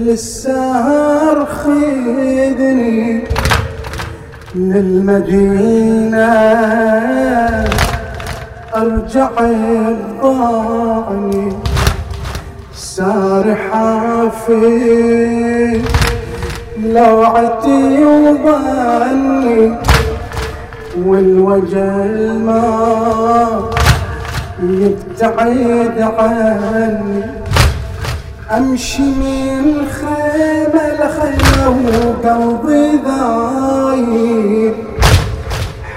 للسهر 0.00 1.46
خذني 1.46 3.24
للمدينة. 4.54 6.30
أرجع 8.76 9.30
الضعني 9.40 10.72
سارحة 12.74 14.28
في 14.28 15.80
لوعتي 16.82 18.04
وظني 18.04 19.74
والوجه 21.04 21.96
ما 22.46 22.64
يبتعد 24.62 25.98
عني. 26.18 27.39
أمشي 28.56 29.02
من 29.02 29.86
خيمة 29.86 30.84
لخيمة 30.98 31.68
وقلبي 31.68 32.86
ضايق. 33.06 34.76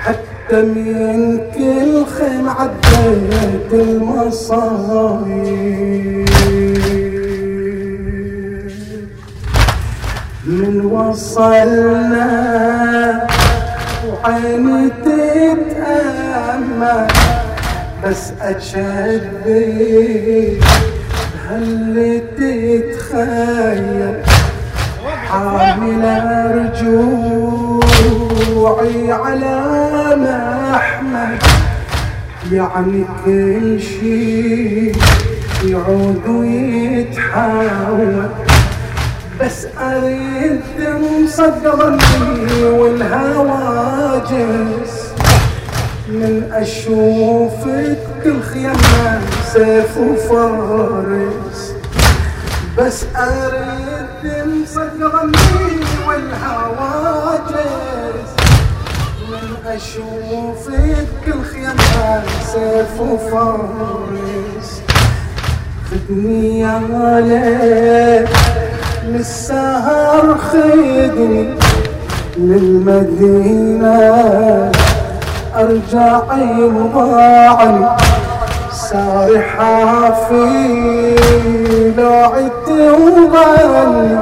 حتى 0.04 0.62
من 0.62 1.38
كل 1.56 2.06
خيمة 2.06 2.52
عديت 2.52 3.72
المصايب. 3.74 5.04
من 10.46 10.86
وصلنا 10.86 12.28
وعيني 14.08 14.90
تتأمل 15.06 16.02
بس 18.04 18.24
أشبه 18.42 19.74
هل 21.50 22.22
تتخيل 22.38 24.16
حامل 25.28 26.04
رجوعي 27.46 29.12
على 29.12 29.58
محمد. 30.18 31.44
يعني 32.52 33.06
كل 33.26 33.82
شي 33.82 34.92
يعود 35.66 36.22
ويتحول. 36.28 38.30
بس 39.42 39.68
أريد 39.82 40.62
مصدرني 40.80 42.64
والهوى 42.64 44.22
جس. 44.30 45.04
من 46.10 46.52
أشوفك 46.54 47.98
كل 48.24 48.42
خيمة 48.42 49.22
سيف 49.54 49.98
وفارس. 49.98 51.74
بس 52.78 53.06
اريد 53.16 54.48
مصدرني 54.48 55.80
والهوى 56.08 57.40
جس 57.50 58.32
من 59.30 59.48
اشوفك 59.66 61.08
كل 61.26 61.40
خيمة 61.44 62.24
سيف 62.54 63.00
وفارس. 63.00 64.70
خدني 65.92 66.60
يا 66.60 66.78
ليل 67.20 68.28
للسهر 69.08 70.38
خذني 70.38 71.56
للمدينة 72.38 74.02
أرجع 75.56 76.22
يوضعني 76.60 77.86
سارحة 78.94 80.12
في 80.12 80.46
لوعة 81.98 82.68
وظني 82.70 84.20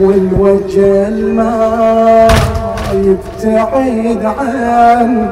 والوجه 0.00 1.10
ما 1.10 2.28
يبتعد 2.92 4.22
عني 4.38 5.26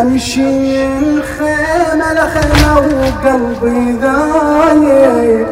أمشي 0.00 0.86
من 0.86 1.22
خيمة 1.38 2.08
لخيمة 2.12 2.72
وقلبي 2.76 3.80
ذايب. 4.02 5.46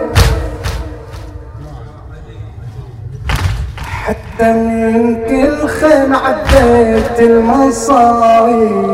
حتى 3.87 4.53
من 4.53 5.15
كل 5.29 5.69
خيم 5.69 6.11
عديت 6.17 7.21
المصايب. 7.21 8.89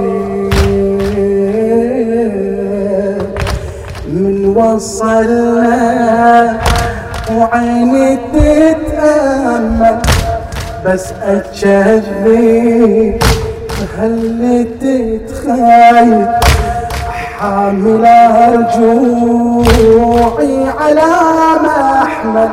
وصلنا 4.54 6.58
وعيني 7.36 8.16
تتأمل. 8.16 9.98
بس 10.86 11.04
أتشذي 11.22 13.18
هل 13.98 14.66
تتخيل. 14.80 16.26
حامل 17.38 18.04
رجوعي 18.48 20.56
على 20.80 21.10
محمد. 21.64 22.52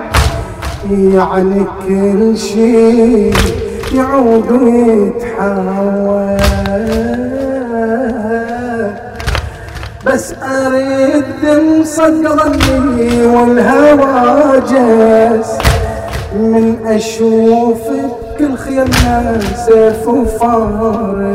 يعني 0.92 1.62
كل 1.88 2.38
شي 2.38 3.30
يعود 3.94 4.50
ويتحول. 4.52 6.38
بس 10.22 10.34
اريد 10.44 11.44
مصدرني 11.80 13.26
والهوى 13.26 14.62
جس 14.62 15.52
من 16.36 16.76
اشوفك 16.86 18.12
كل 18.38 18.56
خيمة 18.58 19.40
سيف 19.66 20.08
وفارس 20.08 21.26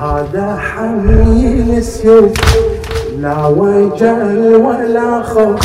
هذا 0.00 0.56
حميل 0.56 1.78
السيوف 1.78 2.32
لا 3.20 3.46
وجل 3.46 4.56
ولا 4.56 5.22
خوف. 5.22 5.60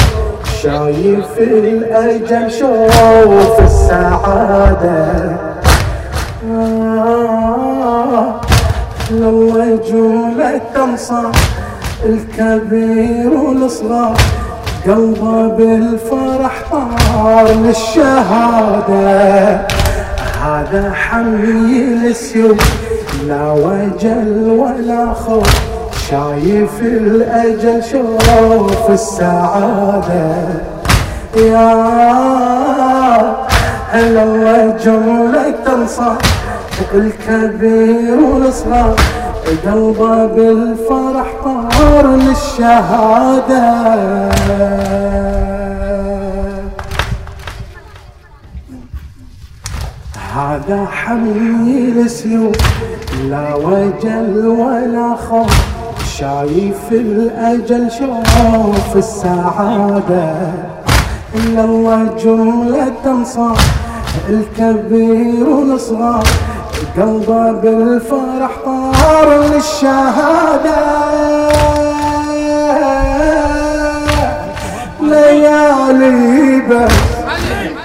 شايف 0.61 1.37
الأجل 1.39 2.51
شوف 2.51 3.59
السعادة. 3.63 5.32
لله 9.93 10.31
جولة 10.37 10.61
تنصر 10.75 11.29
الكبير 12.05 13.33
والصغار 13.33 14.17
قلبه 14.87 15.47
بالفرح 15.47 16.63
طار 16.71 17.47
للشهادة 17.47 19.01
هذا 20.43 20.91
حميل 20.93 22.05
السيوف 22.05 22.57
لا 23.27 23.51
وجل 23.51 24.49
ولا 24.49 25.13
خوف 25.13 25.47
شايف 26.09 26.81
الأجل 26.81 27.83
شوف 27.91 28.89
السعادة. 28.89 30.33
يا 31.35 31.73
هل 33.91 34.17
الله 34.17 34.77
جملة 34.85 35.53
تنصر 35.65 36.15
الكبير 36.93 38.19
والصغار 38.19 38.95
قلبه 39.65 40.25
بالفرح 40.25 41.27
طار 41.43 42.05
للشهادة. 42.07 43.63
هذا 50.35 50.85
حميل 50.91 52.09
سيوف 52.09 52.55
لا 53.29 53.55
وجل 53.55 54.47
ولا 54.47 55.15
خوف. 55.15 55.53
شايف 56.17 56.91
الأجل 56.91 57.91
شوف 57.91 58.95
السعادة. 58.95 60.35
إلا 61.35 61.63
الله 61.65 62.15
جملة 62.23 62.91
تنصار 63.03 63.57
الكبير 64.29 65.49
والصغار. 65.49 66.27
قلبه 66.97 67.51
بالفرح 67.51 68.51
طار 68.65 69.43
للشهادة. 69.43 70.83
ليالي 75.01 76.61
بس. 76.69 76.99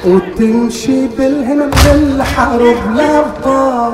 وتمشي 0.07 1.07
بالهم 1.07 1.71
بالحرب 1.71 2.97
لابطال 2.97 3.93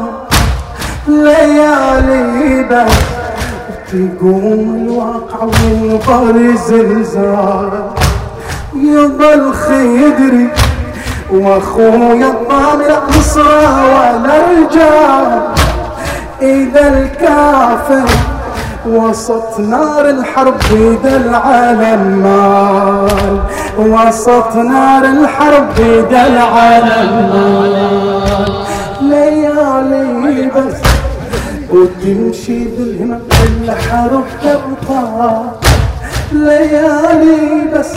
ليالي 1.08 2.62
بس. 2.70 2.98
تقوم 3.88 4.86
الواقع 4.86 5.44
وينظر 5.44 6.56
زلزال. 6.68 7.70
يضل 8.76 9.52
خيدري 9.52 10.48
واخويا 11.34 12.26
الطامع 12.26 12.98
نصره 13.18 13.84
ولا 13.84 14.34
رجال 14.50 15.42
اذا 16.42 16.88
الكافر 16.88 18.08
وسط 18.86 19.60
نار 19.60 20.08
الحرب 20.10 20.54
بيد 20.70 21.06
العالم 21.06 22.02
مال. 22.22 23.38
وسط 23.78 24.56
نار 24.56 25.04
الحرب 25.04 25.66
العالم 26.10 27.30
مال. 27.32 28.54
ليالي 29.00 30.50
بس 30.56 30.76
وتمشي 31.70 32.64
بالهمة 32.64 33.20
الحرب 33.64 34.24
تبقى 34.42 35.42
ليالي 36.32 37.64
بس 37.74 37.92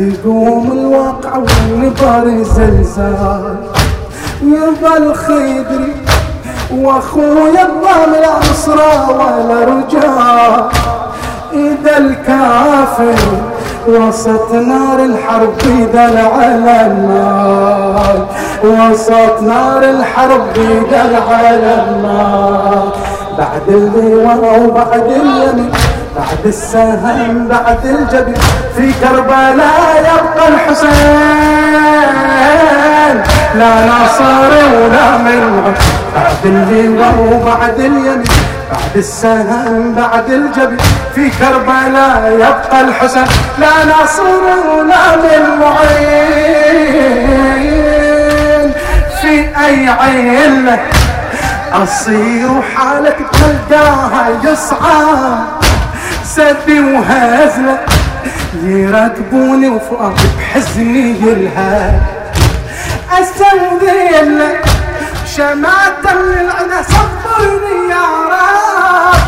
تقوم 0.00 0.72
الواقع 0.72 1.36
والنظر 1.36 2.42
زلزال. 2.42 3.56
يظل 4.42 5.14
خدري 5.14 5.94
واخويا 6.74 7.62
الضام 7.62 8.14
العصرة 8.18 9.10
ولا 9.10 9.64
رجال. 9.64 10.64
إذا 11.52 11.98
الكافر 11.98 13.20
وسط 13.88 14.52
نار 14.52 15.04
الحرب 15.04 15.52
إذا 15.64 16.04
العلم 16.08 17.10
وسط 18.64 19.42
نار 19.42 19.82
الحرب 19.82 20.42
إذا 20.56 21.02
العلم 21.10 22.02
بعد 23.38 23.68
اللواء 23.68 24.62
وبعد 24.68 25.02
اليمين 25.02 25.70
بعد 26.20 26.46
السهم 26.46 27.48
بعد 27.48 27.86
الجبين 27.86 28.34
في 28.76 28.92
كربلاء 28.92 29.90
يبقى 30.00 30.48
الحسين. 30.48 30.90
لا 33.54 33.84
ناصر 33.86 34.50
ولا 34.82 35.18
من 35.18 35.74
بعد 36.14 36.44
اللواء 36.46 37.16
وبعد 37.32 37.78
اليمين. 37.78 38.24
بعد 38.72 38.96
السهم 38.96 39.94
بعد 39.94 40.30
الجبين 40.30 40.78
في 41.14 41.30
كربلاء 41.30 42.32
يبقى 42.34 42.80
الحسين. 42.80 43.26
لا 43.58 43.84
ناصر 43.84 44.44
ولا 44.76 45.16
من 45.16 45.42
معين 45.60 47.00
في 49.22 49.34
أي 49.66 49.88
عين 49.88 50.66
أصير 51.82 52.62
حالك 52.76 53.16
تلقاها 53.32 54.24
يصعب 54.44 55.38
سبي 56.36 56.80
وهزلة. 56.80 57.78
يراقبوني 58.64 59.68
وفؤادي 59.68 60.28
بحزني 60.38 61.10
يلهى 61.20 61.92
استوديل 63.20 64.42
شمعت 65.36 66.04
من 66.04 66.38
العنا 66.40 66.82
صبرني 66.82 67.90
يا 67.90 68.06
رب. 68.30 69.20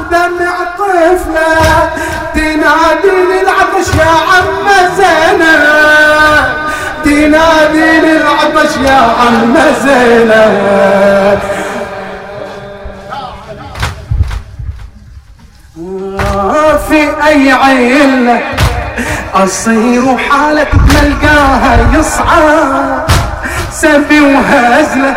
ودمع 0.00 0.56
طفلة. 0.78 1.90
تناديني 2.34 3.40
العطش 3.42 3.88
يا 3.98 4.14
عم 4.30 4.66
زينب 4.96 5.62
تناديني 7.04 8.12
العطش 8.16 8.76
يا 8.84 9.00
عم 9.20 9.54
زينب 9.84 11.38
أي 17.26 17.52
عين. 17.52 18.40
اصير 19.34 20.16
حالك 20.30 20.68
تلقاها 20.88 21.78
يصعب 21.98 23.06
سبي 23.72 24.20
وهزله 24.20 25.14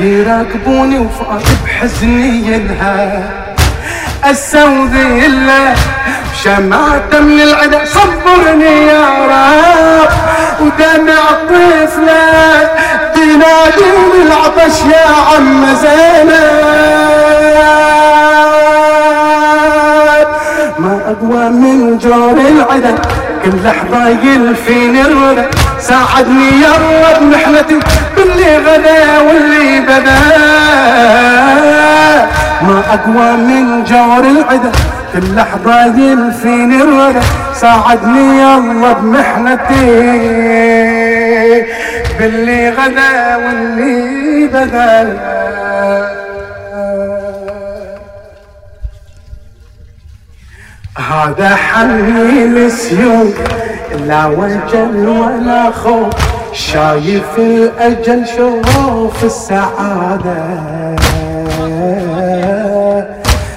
يراقبوني 0.00 0.98
وفاق 0.98 1.42
بحزني 1.64 2.46
يلها 2.48 3.22
السودي 4.30 5.26
إلا 5.26 5.74
شمعت 6.44 7.14
من 7.14 7.40
العدا 7.40 7.80
صبرني 7.84 8.86
يا 8.86 9.04
رب. 9.26 10.10
ودمع 10.60 11.22
طفلة 11.48 12.70
تناديني 13.14 14.22
العطش 14.26 14.80
يا 14.80 15.06
عم 15.36 15.66
زينب 15.74 16.15
من 22.06 22.12
جور 22.12 22.38
العدا 22.40 22.94
كل 23.44 23.50
لحظة 23.64 24.08
يلفيني 24.08 25.00
الردى 25.02 25.42
ساعدني 25.78 26.60
يا 26.62 26.72
رب 27.16 27.22
محنتي 27.22 27.78
باللي 28.16 28.56
غدا 28.58 29.20
واللي 29.20 29.80
بدا. 29.80 30.20
ما 32.62 32.82
أقوى 32.92 33.36
من 33.36 33.84
جور 33.84 34.24
العدا 34.24 34.72
كل 35.12 35.36
لحظة 35.36 35.84
يلفيني 35.84 36.82
الردى 36.82 37.20
ساعدني 37.54 38.40
يا 38.40 38.56
الله 38.56 38.92
بمحنتي 38.92 39.86
باللي 42.18 42.70
غدا 42.70 43.36
واللي 43.36 44.46
بدا. 44.46 46.25
هذا 50.96 51.56
حميل 51.56 52.56
السيوف 52.56 53.34
لا 54.06 54.26
وجل 54.26 55.08
ولا 55.08 55.70
خوف 55.70 56.14
شايف 56.52 57.38
الأجل 57.38 58.24
شوف 58.36 59.24
السعادة. 59.24 60.44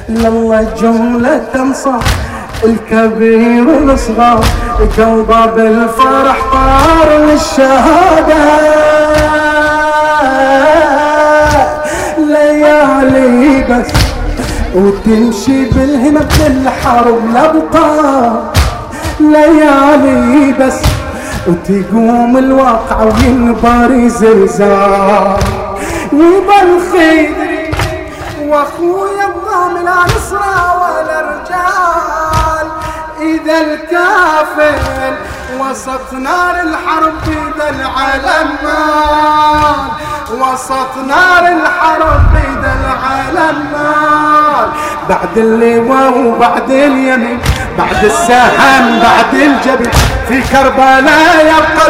لله 0.09 0.67
جملة 0.81 1.41
تنصح 1.53 1.99
الكبير 2.63 3.67
والصغار 3.67 4.45
قلبه 4.97 5.45
بالفرح 5.45 6.37
طار 6.51 7.17
للشهادة. 7.19 8.78
وتمشي 14.75 15.65
بالهمة 15.69 16.27
بالحرب 16.39 17.19
لبقى 17.29 18.31
ليالي 19.19 20.53
بس 20.59 20.81
وتقوم 21.47 22.37
الواقع 22.37 23.03
وينبر 23.03 24.07
زلزال. 24.07 25.37
ويضل 26.13 26.79
خيري 26.91 27.71
واخويا 28.47 29.25
الضام 29.27 29.85
لا 29.85 29.95
نصرى 30.05 30.61
ولا 30.81 31.21
رجال 31.21 32.67
إذا 33.21 33.57
الكافر 33.61 35.13
وسط 35.59 36.13
نار 36.13 36.55
الحرب 36.63 37.13
اذا 37.27 37.69
العلم 37.69 38.57
وسط 40.31 40.97
نار 41.07 41.47
الحرب 41.47 42.35
اذا 42.35 42.73
العلم 42.81 43.73
بعد 45.09 45.37
اللواء 45.37 46.17
وبعد 46.17 46.69
اليمين 46.71 47.39
بعد 47.77 48.05
السهم 48.05 48.99
بعد 48.99 49.33
الجبين. 49.33 49.91
في 50.27 50.41
كربلاء 50.41 51.45
يبقى 51.45 51.87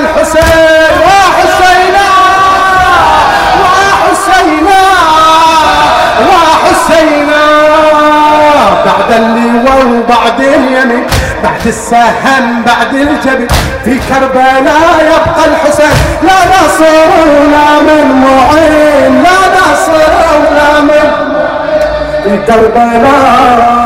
السهم 11.70 12.64
بعد 12.66 12.94
الجبين 12.96 13.48
في 13.84 14.00
كربلاء 14.00 14.62
يبقى 15.02 15.46
الحسين. 15.46 15.96
لا 16.24 16.40
نصر 16.56 16.96
ولا 17.20 17.70
من 17.88 18.06
معين. 18.22 19.24
لا 19.24 19.38
نصر 19.58 20.00
ولا 20.32 20.82
من 20.82 21.08
في 22.24 22.34
كربلاء. 22.48 23.80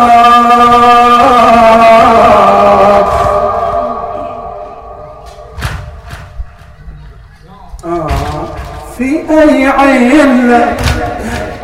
في 8.98 9.10
أي 9.30 9.68
عين 9.68 10.76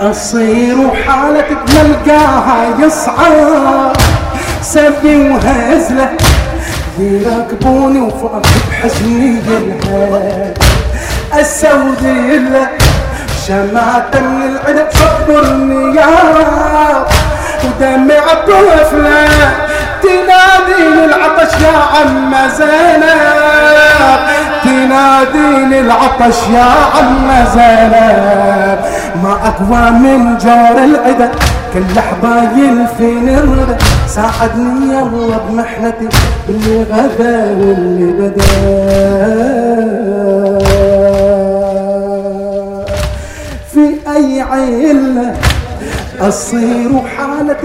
أصير 0.01 0.77
حالتك 1.07 1.57
ملقاها 1.75 2.57
يصعب. 2.79 3.93
سبي 4.61 5.29
وهزله. 5.29 6.09
يراقبوني 6.99 8.01
وفوق 8.01 8.41
بحزني 8.41 9.39
الهاد 9.47 10.57
السود 11.39 12.03
شمعت 13.47 14.15
من 14.17 14.41
العدد 14.51 14.87
صبرني 14.93 15.95
يا 15.95 16.05
رب. 16.05 17.07
ودمع 17.63 18.33
طفلة 18.47 19.27
تناديني 20.03 21.05
العطش 21.05 21.53
يا 21.61 21.77
عم 21.93 22.35
زينب. 22.57 24.19
تناديني 24.63 25.79
العطش 25.79 26.37
يا 26.53 26.69
عم 26.95 27.29
زينب. 27.53 28.79
ما 29.23 29.31
أقوى 29.47 29.91
من 29.91 30.37
جور 30.37 30.83
العدا 30.83 31.31
كل 31.73 31.99
حبايل 31.99 32.87
فين 32.97 33.29
الردى 33.29 33.75
ساعدني 34.07 34.93
يلا 34.93 35.37
بمحنتي 35.49 36.09
اللي 36.49 36.83
غدا 36.83 37.45
واللي 37.59 38.11
بدا. 38.13 38.49
في 43.73 44.11
أي 44.15 44.41
عيلة 44.41 45.33
أصير 46.21 46.91
وحالة 46.93 47.55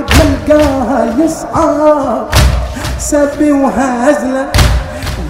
بلقاها 0.48 1.06
يصعب 1.24 2.26
سبي 2.98 3.52
وهزلة 3.52 4.46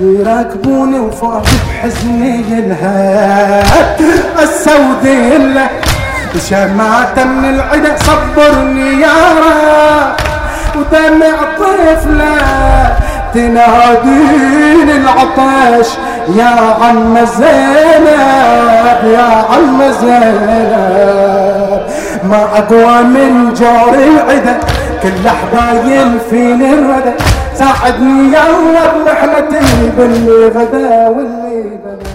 ويراكبوني 0.00 0.98
وفوق 1.00 1.42
بحزني 1.42 2.40
الهاد 2.58 4.00
السوديلة 4.42 5.68
شمعت 6.38 7.18
من 7.18 7.44
العدا 7.44 7.96
صبرني 7.96 9.00
يا 9.00 9.08
رب 9.40 10.12
ودمع 10.76 11.36
طفلة 11.58 12.36
تناديني 13.34 14.92
العطش 14.96 15.88
يا 16.36 16.54
عم 16.82 17.14
زينب 17.24 18.06
يا 19.04 19.44
عم 19.50 19.82
زينب. 20.00 21.82
ما 22.24 22.42
أقوى 22.58 23.02
من 23.02 23.54
جور 23.54 23.94
العدا 23.94 24.56
كل 25.02 25.28
حبايل 25.28 26.10
فيني 26.30 26.74
الردى. 26.74 27.14
ساعدني 27.54 28.32
يا 28.32 28.44
رب 28.76 28.96
محنتي 29.06 29.90
باللي 29.98 30.48
غدا 30.48 31.08
واللي 31.08 31.78
بدا. 31.84 32.13